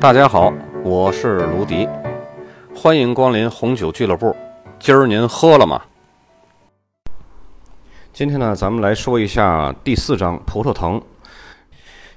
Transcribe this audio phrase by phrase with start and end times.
[0.00, 0.50] 大家好，
[0.82, 1.86] 我是卢迪，
[2.74, 4.34] 欢迎光临红酒俱乐部。
[4.78, 5.82] 今儿您喝了吗？
[8.10, 10.98] 今天呢，咱们来说一下第四章葡萄藤。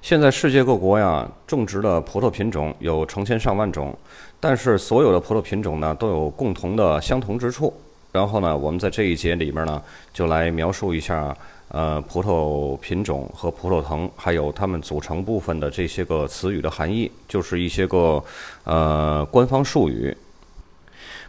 [0.02, 3.94] 现在世界各国呀，种植的葡萄品种有成千上万种，
[4.40, 7.74] 但是所有的葡萄品种呢，都有共同的相同之处。
[8.14, 9.82] 然后呢，我们在这一节里面呢，
[10.14, 11.36] 就来描述一下
[11.74, 18.24] 呃葡萄品种和葡萄藤，还有它们组成部分的这些个词语的含义，就是一些个
[18.64, 20.16] 呃官方术语。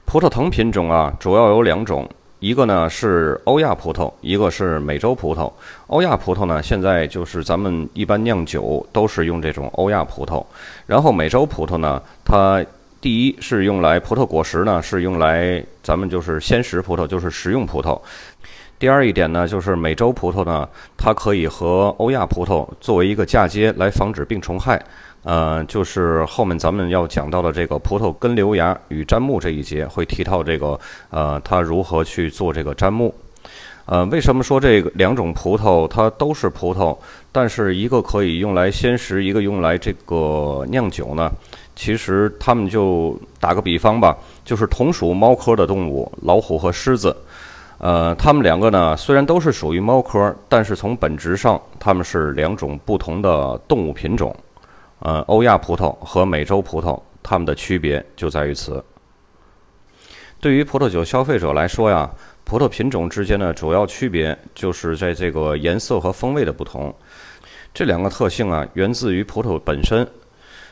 [0.04, 2.08] 葡萄藤品种啊，主要有两种。
[2.40, 5.50] 一个呢是欧亚葡萄，一个是美洲葡萄。
[5.86, 10.44] 欧亚葡萄呢，现在就是咱们一般酿酒都是用这种欧亚葡萄。
[10.84, 12.62] 然后美洲葡萄呢，它
[13.00, 17.98] 第一是用来葡萄果实呢，是用来咱们就是鲜食葡萄，就是食用葡萄。
[18.78, 24.82] 第二一点呢，就是美洲葡萄呢，它可以和欧亚葡萄作为一个嫁接，来防止病虫害。
[25.22, 33.14] 呃，就是后面咱们要讲到的这个葡萄根瘤芽与砧木这一节会提到这个，呃，它如何去做这个砧木。
[33.86, 36.94] 呃，为什么说这个两种葡萄它都是葡萄，
[37.32, 41.30] 但是一个可以用来鲜食，一个用来这个酿酒呢？
[41.74, 47.16] 其实它们就打个比方吧，就是同属猫科的动物，老虎和狮子。
[47.78, 54.34] 呃，它们两个呢，虽然都是属于猫科，但是从本质上，它们是两种不同的动物品种。
[55.00, 58.82] 呃，欧亚葡萄和美洲葡萄，它们的区别就在于此。
[60.40, 62.08] 对于葡萄酒消费者来说呀，
[62.44, 66.94] 葡萄品种之间的主要区别就是在这个颜色和风味的不同。
[67.74, 70.06] 这两个特性啊，源自于葡萄本身。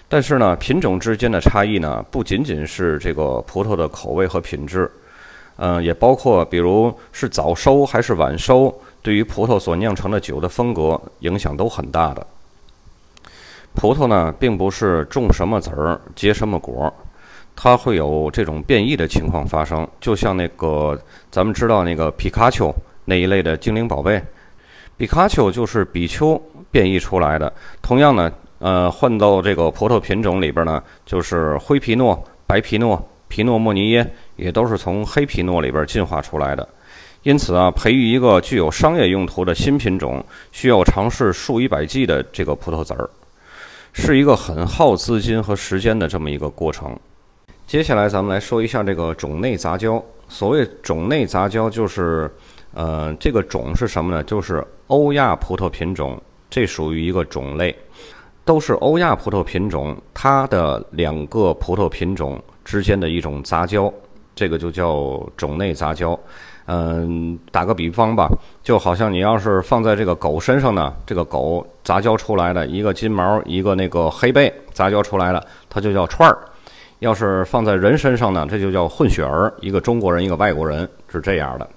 [0.09, 4.91] 但是呢，品种之间的差异呢，不仅仅是这个葡萄的口味和品质，
[5.57, 12.27] 嗯，也包括比如是早收还是晚收，对于葡萄所酿成的酒的风格影响都很大的。
[13.75, 16.93] 葡萄呢，并不是种什么籽儿结什么果，
[17.57, 19.87] 它会有这种变异的情况发生。
[20.01, 22.75] 就像那个咱们知道那个皮卡丘
[23.05, 24.23] 那一类的精灵宝贝，
[24.97, 27.51] 皮卡丘就是比丘变异出来的。
[27.81, 36.69] 同样呢，呃，换到这个葡萄品种里边呢，就是灰皮诺、白皮诺、皮诺莫尼耶，也都是从黑皮诺里边进化出来的。
[37.23, 43.09] 因此啊，培育一个具有商业用途的新品种，需要尝试数以百计的这个葡萄籽儿。
[43.93, 46.99] 是一个很耗资金和时间的这么一个过程。
[47.67, 50.03] 接下来咱们来说一下这个种内杂交。
[50.29, 52.31] 所谓种内杂交，就是，
[52.73, 54.25] 呃，这个种是什么呢？
[54.25, 57.77] 就是欧亚葡萄品种，这属于一个种类，
[58.45, 63.93] 都是欧亚葡萄品种，它的两个葡萄品种之间的一种杂交，
[64.35, 66.19] 这个就叫种内杂交。
[66.67, 68.29] 嗯，打个比方吧，
[68.63, 76.39] 就好像你要是放在这个狗身上呢，这个狗杂交出来的一个金毛，一个那个黑背杂交出来的，它就叫串儿；
[77.01, 81.69] 要是放在人身上呢，这就叫混血儿，一个中国人，一个外国人，是这样的。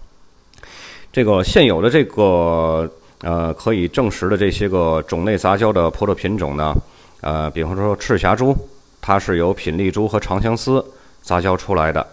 [1.12, 2.88] 这个现有的这个
[3.22, 6.76] 呃可以证实的这些个种内杂交的葡萄品种呢，
[7.22, 8.56] 呃，比方说赤霞珠，
[9.02, 10.86] 它是由品丽珠和长相思
[11.24, 12.06] 杂交出来的。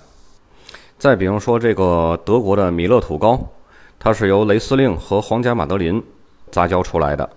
[1.03, 3.37] 再比如说，这个德国的米勒土高，
[3.99, 6.01] 它是由雷司令和皇家马德林
[6.53, 7.29] 杂交出来的；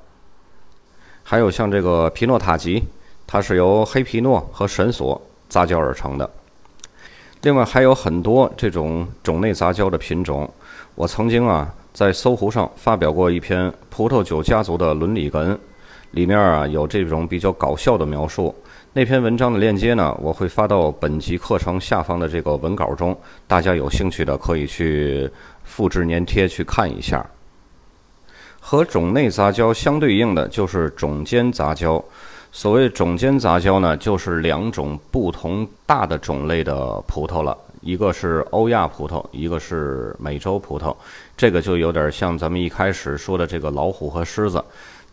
[1.24, 2.84] 还有像这个皮诺塔吉，
[3.26, 6.30] 它是由黑皮诺和神索杂交而成的。
[7.42, 10.48] 另外还有很多这种种内杂交的品种。
[10.94, 15.56] 我曾经啊在搜狐上发表过一篇《葡萄酒家族的伦理根》，
[16.12, 18.54] 里面啊有这种比较搞笑的描述。
[18.98, 23.14] 那篇文章的链接呢，我会发到本集课程下方的这个文稿中，
[23.46, 25.30] 大家有兴趣的可以去
[25.66, 27.30] 复制粘贴去看一下。
[28.58, 32.02] 和种内杂交相对应的就是种间杂交。
[32.54, 40.96] 所谓种间杂交呢，就是两种不同大的种类的葡萄了，一个是欧亚葡萄，一个是美洲葡萄。
[41.36, 44.64] 这个就有点像咱们一开始说的这个老虎和狮子。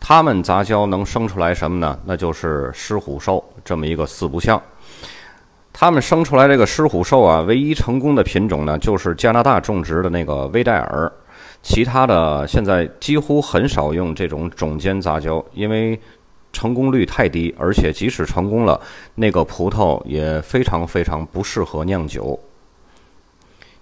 [0.05, 1.97] 它们杂交能生出来什么呢？
[2.03, 4.61] 那就是狮虎兽这么一个四不像。
[5.71, 11.09] 它们生出来这个狮虎兽啊，唯一成功的品种呢，就是加拿大种植的那个威戴尔。
[11.61, 15.97] 其他的现在几乎很少用这种种间杂交，因为
[16.51, 18.77] 成功率太低，而且即使成功了，
[19.15, 22.37] 那个葡萄也非常非常不适合酿酒。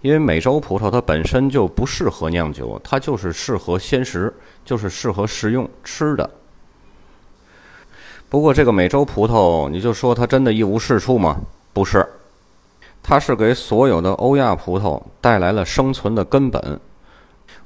[0.02, 4.34] 因为美洲葡萄它本身就不适合酿酒，它就是适合鲜食，
[4.66, 6.30] 就是适合食用吃的。
[8.28, 11.38] 不过这个美洲葡萄，你就说它真的一无是处吗？
[11.72, 12.04] 不是，
[13.04, 16.80] 它是给所有的欧亚葡萄带来了生存的根本。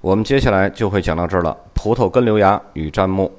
[0.01, 1.55] 我们接下来就会讲到这儿了。
[1.73, 3.31] 葡萄根瘤芽与砧木，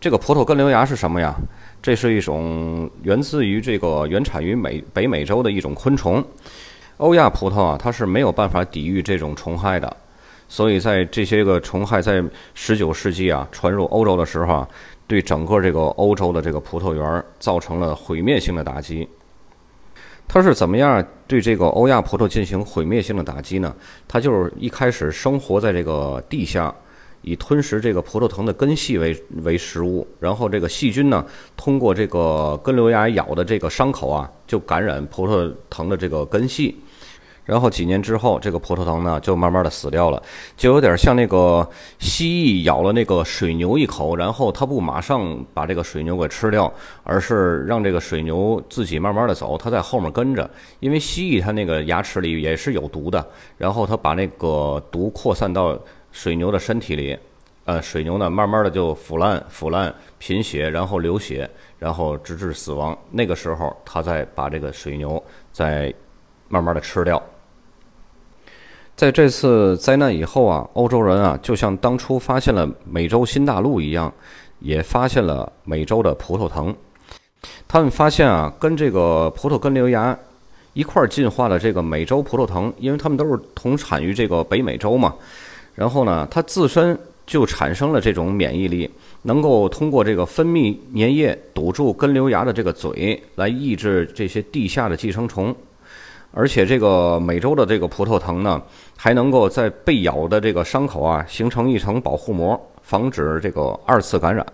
[0.00, 1.34] 这个葡萄根瘤芽是什么呀？
[1.80, 6.22] 这是一种源自于这个原产于美北美洲的一种昆虫。
[6.98, 9.96] 欧亚葡萄啊，它是没有办法抵御这种虫害的，
[10.48, 14.68] 所以在这些个虫害在十九世纪啊传入欧洲的时候啊，
[15.06, 19.06] 对整个这个欧洲的这个葡萄园造成了毁灭性的打击。
[20.26, 23.74] 它是怎么样对这个欧亚葡萄进行毁灭性的打击呢？
[24.08, 26.74] 它就是一开始生活在这个地下，
[27.20, 31.24] 以吞食这个葡萄藤的根系为为食物，然后这个细菌呢，
[31.58, 36.74] 通过这个根瘤芽咬的这个伤口啊，就感染葡萄藤的这个根系。
[37.46, 40.22] 然后几年之后，这个葡萄藤呢就慢慢的死掉了，
[40.56, 41.66] 就有点像那个
[42.00, 46.70] 蜥蜴咬了那个水牛一口，然后它不马上把这个水牛给吃掉，
[47.04, 50.50] 而是让这个水牛自己慢慢的走，它在后面跟着。
[50.80, 53.24] 因为蜥蜴它那个牙齿里也是有毒的，
[53.56, 55.78] 然后它把那个毒扩散到
[56.10, 57.16] 水牛的身体里，
[57.64, 61.48] 呃，水牛呢慢慢的就腐烂、腐烂、贫血，然后流血，
[61.78, 62.98] 然后直至死亡。
[63.12, 65.22] 那个时候，它再把这个水牛
[65.52, 65.94] 再
[66.48, 67.22] 慢慢的吃掉。
[68.96, 74.10] 在这次灾难以后啊，欧洲人啊，就像当初发现了美洲新大陆一样，
[74.60, 76.74] 也发现了美洲的葡萄藤。
[77.68, 80.18] 他们发现啊，跟这个葡萄根瘤芽
[80.72, 85.14] 一块儿进化的这个美洲葡萄藤，因为它们都是同产于这个北美洲嘛。
[85.74, 88.90] 然后呢，它自身就产生了这种免疫力，
[89.24, 95.54] 能够通过这个分泌粘液堵住根瘤芽的这个嘴，来抑制这些地下的寄生虫。
[96.32, 98.60] 而且这个美洲的这个葡萄藤呢，
[98.96, 104.44] 还能够在被咬的这个伤口啊，形成一层保护膜，防止这个二次感染。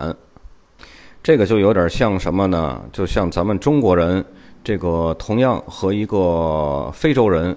[1.21, 2.81] 这个就有点像什么呢？
[2.91, 4.23] 就像咱们中国人，
[4.63, 7.55] 这个同样和一个非洲人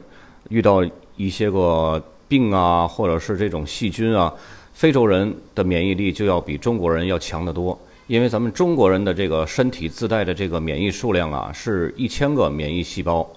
[0.49, 0.85] 遇到
[1.17, 4.33] 一些个病啊，或者是这种细菌啊，
[4.73, 13.29] 非洲人的免疫力就要比中国人要强得多，因为咱们中国人的这个身体自带的这个免疫数量啊，是一千个免疫细胞。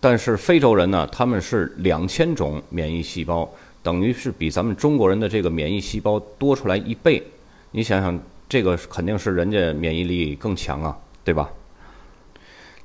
[0.00, 3.46] 但是非洲人呢，他们是两千种免疫细胞，
[3.82, 7.22] 等于是比咱们中国人的这个免疫细胞多出来一倍。
[7.70, 8.18] 你想想，
[8.48, 11.50] 这个肯定是人家免疫力更强啊，对吧？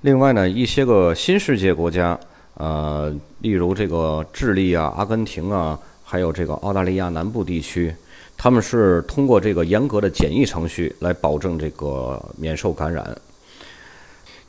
[0.02, 2.20] 另外呢，一些个新世界国家，
[2.56, 7.96] 呃，例如这个智利啊、阿根廷啊，还有这个澳大利亚南部地区，
[8.38, 13.18] 他们是通过这个严格的检疫程序来保证这个免受感染。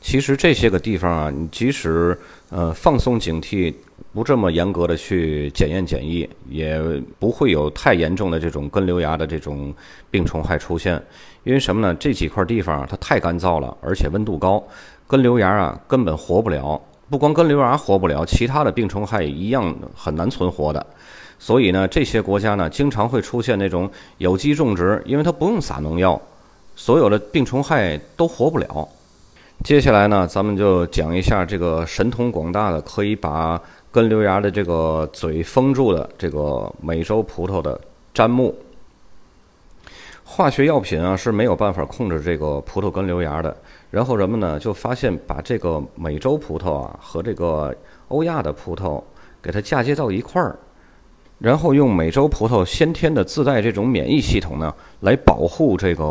[0.07, 2.17] 其实这些个地方啊，你即使
[2.51, 3.75] 呃放松警惕，
[4.15, 6.81] 不这么严格的去检验检疫，也
[7.19, 9.75] 不会有太严重的这种根瘤芽的这种
[10.09, 11.03] 病虫害出现。
[11.43, 11.93] 因为什么呢？
[11.99, 14.63] 这几块地方它太干燥了，而且温度高，
[15.09, 16.81] 根瘤芽啊根本活不了。
[17.11, 20.87] 不光根瘤芽活不了，其他的病虫害一样很难存活的。
[21.41, 26.23] 所以呢，这些国家呢经常会出现那种有机种植，因为它不用撒农药，
[26.77, 28.89] 所有的病虫害都活不了。
[29.65, 33.61] 接下来呢，咱们就讲一下这个神通广大的，可以把
[33.91, 37.81] 根瘤芽的这个嘴封住的这个美洲葡萄的
[38.15, 38.55] 砧木。
[40.25, 43.57] 化学药品啊是没有办法控制这个葡萄根瘤芽的。
[43.91, 47.75] 然后人们呢就发现，把这个美洲葡萄啊和这个
[48.09, 49.03] 欧亚的葡萄
[49.43, 50.57] 给它嫁接到一块儿，
[51.39, 56.05] 然后用美洲葡萄先天的自带这种免疫系统呢来保护这个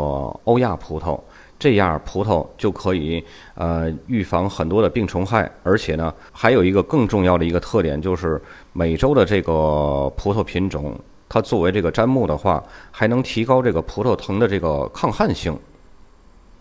[0.44, 1.18] 欧亚葡萄。
[1.58, 8.40] 这样葡萄就可以呃预防很多的病虫害，而且呢，还有一个更重要的一个特点，就是
[8.72, 10.94] 美洲的这个葡萄品种，
[11.28, 15.58] 它作为这个砧木的话，还能提高这个葡萄藤的这个抗旱性。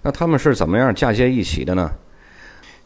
[0.02, 1.92] 那他们是怎么样嫁接一起的呢？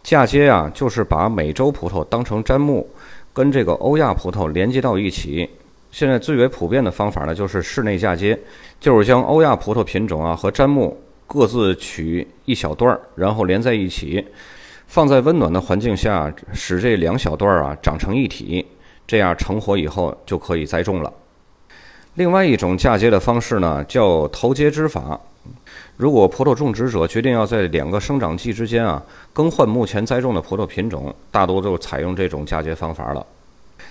[0.02, 2.90] 嫁接啊，就是把美洲葡萄当成砧木，
[3.34, 5.48] 跟这个欧亚葡萄连接到一起。
[5.92, 8.40] 现在最为普遍的方法呢，就是室内嫁接，
[8.80, 10.98] 就是将欧亚葡萄品种啊和砧木。
[11.30, 14.26] 各自取一小段儿，然后连在一起，
[14.88, 18.66] 放在温暖的环境下，使这两小段儿啊长成一体，
[19.06, 21.14] 这样成活以后就可以栽种了。
[22.16, 25.22] 另外一种嫁接的方式呢，叫头接枝法。
[25.98, 33.24] 如果葡萄种植者决定要在两个生长季之间啊更换目前栽种的葡萄品种，大多都采用这种嫁接方法了。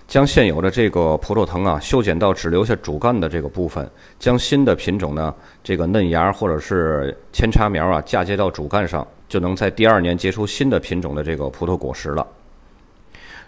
[0.08, 3.88] 将现有的这个葡萄藤啊修剪到只留下主干的这个部分，
[4.18, 12.26] 将新的品种呢这个嫩芽或者是扦插苗啊嫁接到主干上，就能在第二年结出新的品种的这个葡萄果实了。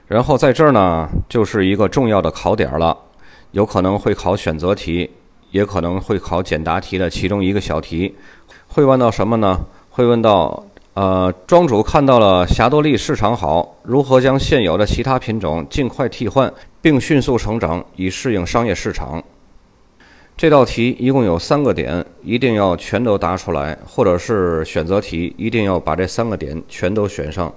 [0.07, 2.95] 然后在这儿呢就是一个重要的考点了，
[3.52, 5.11] 有可能会考选择题，
[5.52, 8.14] 也可能会考简答题的其中一个小题，
[8.69, 9.59] 会问到什么呢？
[9.88, 10.62] 会问到。
[11.00, 16.52] 呃，庄主看到了霞多丽市场好，如何将现有的其他品种尽快替换，
[16.83, 19.25] 并迅速成长，以适应商业市场？
[20.37, 27.50] 这道题一共有三个点，一定要全都答出来，或者是选择题，一定要把这三个点全都选上。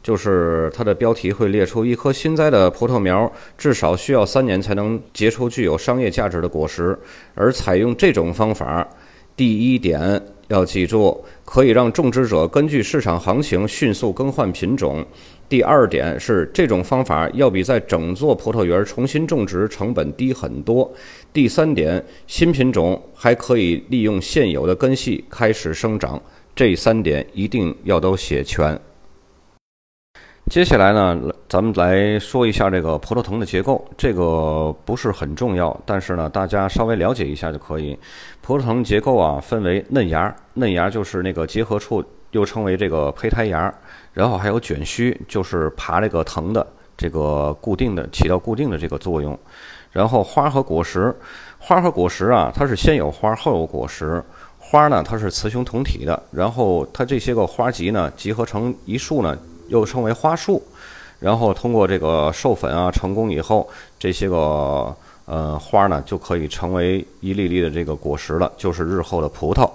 [0.00, 6.96] 就是它的标题会列出一棵新栽的葡萄苗，至少需要三年才能结出具有商业价值的果实。
[7.34, 8.86] 而采用这种方法，
[9.34, 15.04] 第一点要记住，可以让种植者根据市场行情迅速更换品种。
[15.48, 20.90] 第二点是，这种方法要比在整座葡萄园重新种植成本低很多。
[21.32, 26.20] 第三点，新品种还可以利用现有的根系开始生长。
[26.56, 28.80] 这三点一定要都写全。
[30.50, 33.84] 接下来呢，咱们来说一下这个葡萄藤的结构。
[33.96, 37.98] 这个不是很重要，但是呢，大家稍微了解一下就可以。
[38.42, 42.04] 葡萄藤结构啊，分为嫩芽，嫩芽就是那个结合处。
[42.32, 43.72] 又称为这个胚胎芽，
[44.12, 49.38] 然后还有卷须，就是爬这个藤的这个固定的起到固定的这个作用。
[49.92, 51.14] 然后花和果实，
[51.60, 54.20] 花和果实啊，它是先有花后有果实。
[54.58, 59.38] 花呢，它是雌雄同体的，然后它这些个花集呢，集合成一束呢，
[59.78, 60.62] 又称为花束。
[61.20, 63.66] 然后通过这个授粉啊成功以后，
[63.98, 69.70] 这些个呃花呢就可以成为一粒粒的这个果实了，就是日后的葡萄。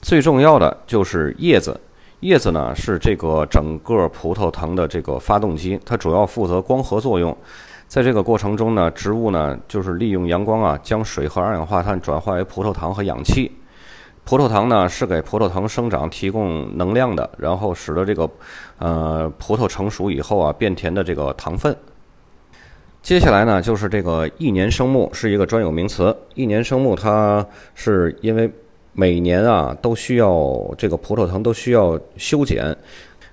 [0.00, 1.80] 最重要的就是叶子，
[2.20, 7.36] 叶子呢是这个整个葡萄藤的这个发动机，它主要负责光合作用。
[7.88, 13.50] 在这个过程中呢，植物呢就是利用阳光啊，将水和二氧化碳转化为葡萄糖和氧气。
[14.24, 18.28] 葡萄糖呢是给葡萄藤生长提供能量的，然后使得这个
[18.78, 21.76] 呃葡萄成熟以后啊变甜的这个糖分。
[23.02, 28.50] 接下来呢就是这个一年生木是一个专有名词，一年生木它是因为。
[28.94, 32.76] 每年啊，都需要这个葡萄藤都需要修剪。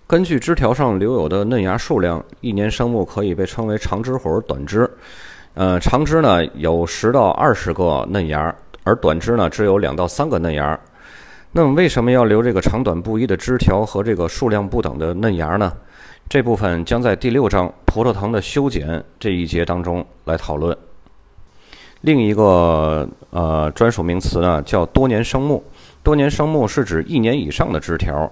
[0.08, 4.90] 根据枝条上留有的嫩芽数量，一年生木可以被称为长枝或者短枝。
[5.56, 10.80] 呃，长枝呢有十到二十个嫩芽，而短枝呢只有两到三个嫩芽。
[11.52, 15.74] 那么为什么要留这个长短不一的枝条和这个数量不等的嫩芽呢？
[16.28, 20.78] 这部分将在第六章葡萄藤的修剪这一节当中来讨论。
[22.02, 25.64] 另一个呃专属名词呢，叫多年生木。
[26.04, 28.32] 多年生木是指一年以上的枝条。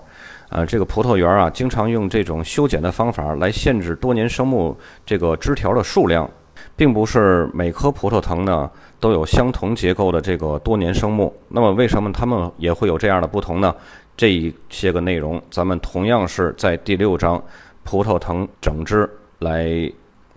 [0.49, 6.29] 呃，这个葡萄园啊，经常用这种修剪的方法来限制多年生木这个枝条的数量，
[6.77, 8.69] 并不是每棵葡萄藤呢
[8.99, 11.35] 都有相同结构的这个多年生木。
[11.49, 13.75] 那么，为什么它们也会有这样的不同呢？
[14.15, 17.43] 这一些个内容，咱们同样是在第六章
[17.83, 19.91] 葡萄藤整枝来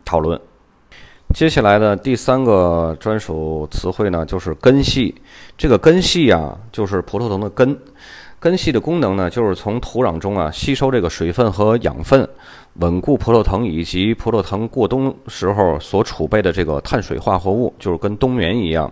[0.04, 0.38] 讨论。
[1.34, 5.14] 接下来的第三个专属词汇呢，就是根系。
[5.56, 7.78] 这个根系呀，就是葡萄藤的根。
[8.40, 12.26] 根系的功能呢，就是从土壤中啊吸收这个水分和养分，
[12.76, 18.90] 稳固葡萄藤以及葡萄藤过冬时候所储备的这个碳水化合物，就是跟冬眠一样。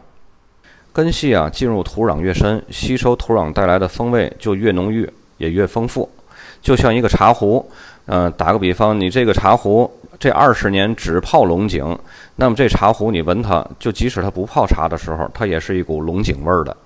[0.93, 6.07] 根系啊进入土壤越深，吸收土壤带来的风味就越浓郁，也越丰富。
[6.61, 7.67] 就像一个茶壶，
[8.05, 9.91] 嗯，打个比方，你这个茶壶。
[10.19, 11.97] 这二十年只泡龙井，
[12.37, 16.77] 那么这茶壶你闻它，就即使它不泡茶的时候，它也是一股龙井味儿的。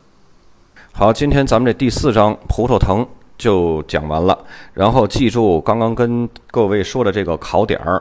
[0.95, 3.05] 好，今天咱们这第四章葡萄藤
[3.39, 4.39] 就讲完了。
[4.75, 8.01] 然后记住刚刚跟各位说的这个考点儿，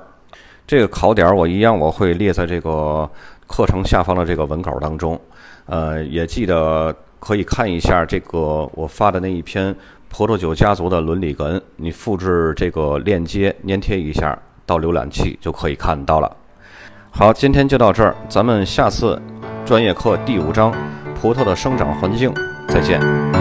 [0.67, 3.09] 这个考点儿我一样我会列在这个
[3.47, 5.19] 课程下方的这个文稿当中。
[5.67, 9.73] 呃，也记得可以看一下这个我发的那一篇
[10.09, 14.37] 葡萄酒家族的伦理根，你复制这个链接粘贴一下。
[14.63, 16.31] 到浏览器就可以看到了。
[17.09, 19.19] 好，今天就到这儿，咱们下次
[19.65, 20.73] 专业课第五章
[21.19, 22.33] 葡萄的生长环境
[22.67, 23.40] 再见。